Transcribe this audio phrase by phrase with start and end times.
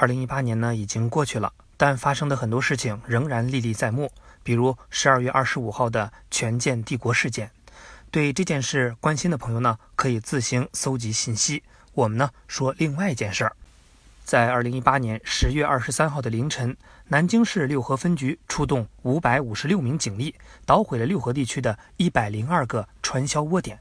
[0.00, 4.10] 二零一八年呢已经过去了，但发生的很多事情仍然历历在目。
[4.42, 7.50] 比如十二月二十五号的权健帝国事件，
[8.10, 11.62] 对这件事关心的朋友呢，可以自行搜集信息。
[11.92, 13.52] 我们呢说另外一件事儿，
[14.24, 16.74] 在二零一八年十月二十三号的凌晨，
[17.08, 23.78] 南京市六合分局出动五百五十六名警力，捣毁了六合地区的一百零二个传销窝点。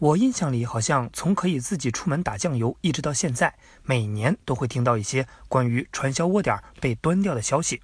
[0.00, 3.52] 我印象里，好像从可以自己出门打酱油，一直到现在，
[3.82, 7.82] 每年都会听到一些关于传销窝点被端掉的消息。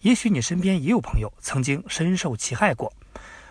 [0.00, 2.92] 也许你身边也有朋友曾经深受其害过。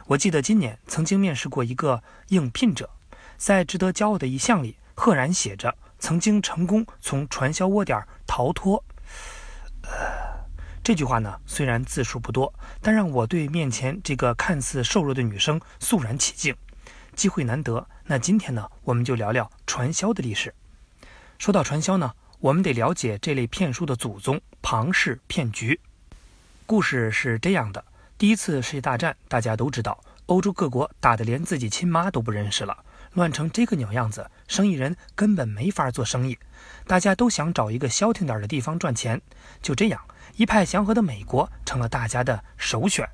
[0.07, 2.89] 我记得今年曾经面试过一个应聘者，
[3.37, 8.83] 在值得骄傲的一项里，赫然写着曾经成功从传销窝点逃脱。
[9.83, 9.89] 呃，
[10.83, 16.53] 这句话呢，虽然字数不多，但让我对面前这个看似瘦弱的女生肃然起敬。
[17.15, 20.53] 机会难得，那今天呢，我们就聊聊传销的历史。
[21.39, 25.79] 说到传销呢，我们得了解这类骗术的祖宗——庞氏骗局。
[26.65, 27.83] 故事是这样的：
[28.17, 36.37] 第一次世界大战，大家都知道，欧洲各国打得连自己亲妈都不认识了，乱成这个鸟样子，生意人根本没法做生意。
[36.85, 39.21] 大家都想找一个消停点的地方赚钱，
[39.61, 40.01] 就这样，
[40.35, 43.09] 一派祥和的美国成了大家的首选。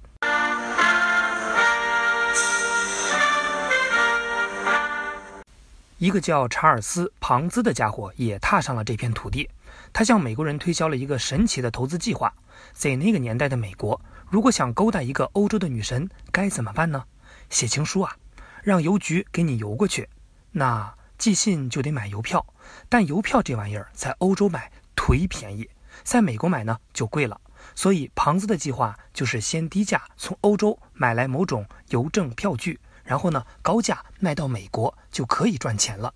[6.01, 9.47] 一个叫查尔斯·庞兹的家伙也踏上了这片土地。
[9.93, 12.33] 他向美国人推销了一个神奇的投资计划。
[12.73, 17.03] 在那个年代的美国，如果想勾搭一个欧洲的女神，该怎么办呢？
[17.51, 18.15] 写情书啊，
[18.63, 20.09] 让邮局给你邮过去。
[20.49, 22.43] 那寄信就得买邮票，
[22.89, 25.69] 但邮票这玩意儿在欧洲买忒便宜，
[26.01, 27.39] 在美国买呢就贵了。
[27.75, 32.79] 所以庞兹的计划就是先低价从欧洲买来某种邮政票据。
[33.03, 36.13] 然后呢，高价卖到美国就可以赚钱了。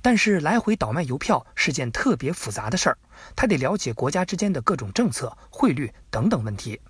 [0.00, 2.98] 但是来回倒卖邮票是件特别复杂的事儿，
[3.36, 6.80] 他得了解国家之间的各种政策、汇率等等问题。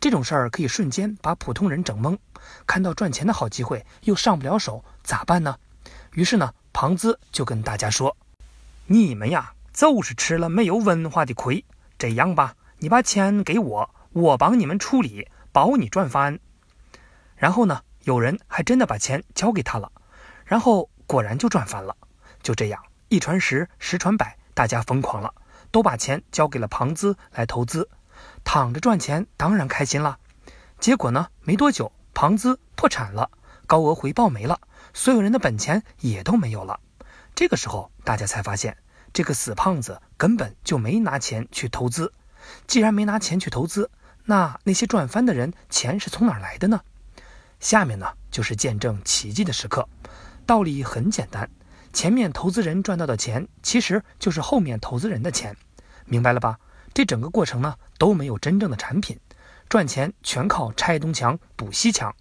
[0.00, 2.16] 这种事儿可以瞬间把普通人整懵。
[2.66, 5.56] 看到赚钱的好机会又上不了手，咋办呢？
[6.12, 8.16] 于是呢，庞兹就跟大家说
[8.86, 11.64] ：“你们呀，就是吃了没有文化的亏。
[11.98, 16.38] 这样吧，你把钱给我，我帮你们处理，保你赚翻。”
[17.34, 17.82] 然后呢？
[18.08, 19.92] 有人还真的把钱交给他了，
[20.46, 21.94] 然后果然就赚翻了。
[22.42, 25.34] 就这样，一传十，十传百，大家疯狂了，
[25.70, 27.90] 都把钱交给了庞兹来投资，
[28.44, 30.18] 躺着赚钱当然开心了。
[30.80, 33.30] 结果呢，没多久，庞兹破产了，
[33.66, 34.58] 高额回报没了，
[34.94, 36.80] 所有人的本钱也都没有了。
[37.34, 38.78] 这个时候，大家才发现，
[39.12, 42.14] 这个死胖子根本就没拿钱去投资。
[42.66, 43.90] 既然没拿钱去投资，
[44.24, 46.80] 那那些赚翻的人钱是从哪儿来的呢？
[47.60, 49.88] 下面呢，就是见证奇迹的时刻。
[50.46, 51.48] 道理很简单，
[51.92, 55.56] 前面投资人赚到的钱，其实就是后面投资人的钱，
[56.06, 56.58] 明白了吧？
[56.94, 59.18] 这整个过程呢，都没有真正的产品，
[59.68, 62.14] 赚钱全靠拆东墙补西墙。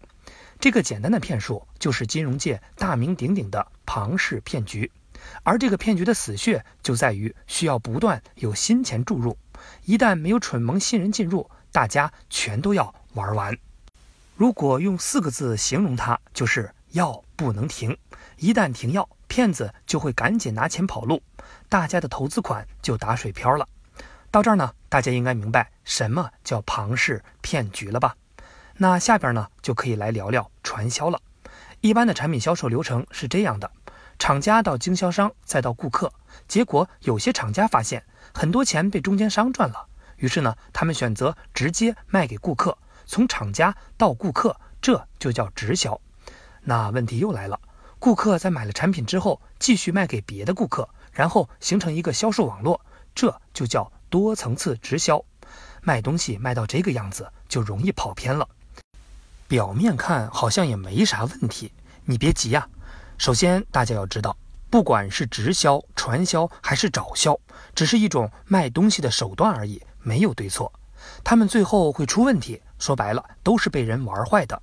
[0.59, 4.92] 这个简单的骗术，就是金融界大名鼎鼎的庞氏骗局。
[5.44, 9.38] 而这个骗局的死穴，就在于需要不断有新钱注入，
[9.86, 13.58] 一旦没有蠢萌新人进入，大家全都要玩完。
[14.38, 17.98] 如果用四个字形容它，就是药不能停。
[18.38, 21.24] 一旦停药，骗子就会赶紧拿钱跑路，
[21.68, 23.68] 大家的投资款就打水漂了。
[24.30, 28.16] 到这儿呢，大家应该明白什么叫庞氏骗局了吧？
[28.75, 31.19] 那下边呢，就可以来聊聊传销了。
[31.81, 33.72] 一般的产品销售流程是这样的：
[34.19, 36.14] 厂家到经销商，再到顾客。
[36.48, 38.04] 结果有些厂家发现
[38.36, 39.88] 很多钱被中间商赚了，
[40.18, 42.78] 于是呢，他们选择直接卖给顾客。
[43.07, 46.00] 从厂家到顾客，这就叫直销。
[46.62, 47.59] 那问题又来了，
[47.97, 52.79] 顾客在买了产品之后，继续卖给别的顾客，然后形成一个销售网络，
[53.16, 55.23] 这就叫多层次直销。
[55.81, 58.48] 卖东西卖到这个样子，就容易跑偏了。
[59.48, 61.71] 表面看好像也没啥问题，
[62.04, 62.68] 你别急呀。
[63.18, 64.36] 首先，大家要知道，
[64.69, 67.39] 不管是直销、传销还是找销，
[67.74, 70.74] 只是一种卖东西的手段而已，没有对错。
[71.24, 72.62] 他们最后会出问题。
[72.79, 74.62] 说白了，都是被人玩坏的。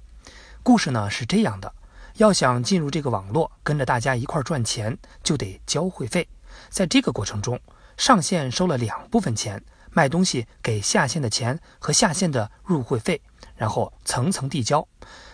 [0.62, 1.72] 故事呢是这样的：
[2.16, 6.28] 要想进入这个网络，跟着大家一块赚钱，就得交会费。
[6.70, 7.61] 在这个过程中，
[7.96, 13.20] 上线收了两部分钱，卖东西给下线的钱和下线的入会费，
[13.56, 14.87] 然后层层递交。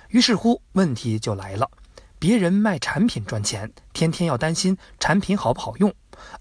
[0.08, 1.70] 于是乎，问题就来了：
[2.18, 5.90] 别人卖产品赚钱，天天要担心产品好不好用；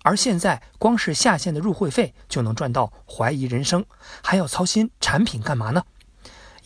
[0.03, 3.85] 而现在，光是下线的入会费就能赚到怀疑人生，
[4.23, 5.83] 还要操心产品干嘛呢？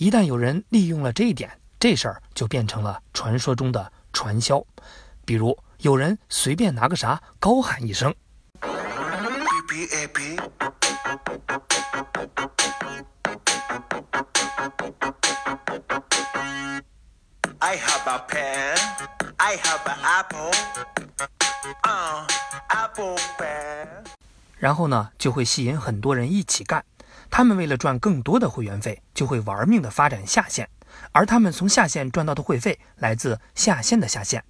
[0.04, 4.62] 一旦有人利用了这一点，这事儿就变成了传说中的传销。
[5.24, 8.14] 比如有人随便拿个啥，高喊一声
[17.60, 18.78] I have a pen,
[19.38, 20.52] I have an apple,
[21.86, 22.28] uh,
[22.68, 24.13] apple pen.
[24.64, 26.86] 然后呢，就会吸引很多人一起干。
[27.30, 30.70] 他们为了赚更多的会员费，就会玩命的发展下线。
[31.12, 34.42] 而他们从下线赚到的会费，来自下线的下线。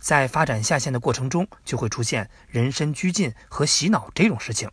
[0.00, 4.68] 在发展下线的过程中，就会出现人身拘禁和洗脑这种事情。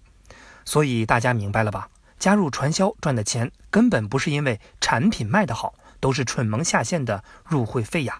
[0.66, 1.90] 所以大家明白了吧？
[2.18, 5.76] 加入传销赚的钱，根本不是因为产品卖得好。
[6.00, 8.20] 都是蠢萌下线的入会费呀！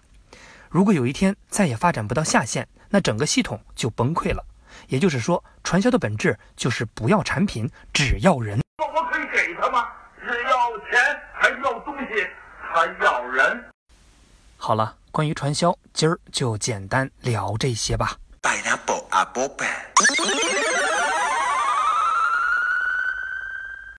[0.68, 4.44] 如果有一天再也发展不到下线，那整个系统就崩溃了。
[4.86, 8.60] 也就是说，传销的本质就是不要产品，只要人。
[8.78, 9.88] 那我可以给他吗？
[10.20, 12.26] 只要钱，还要东西，
[12.60, 13.64] 还要人。
[14.56, 18.16] 好了，关于传销，今儿就简单聊这些吧。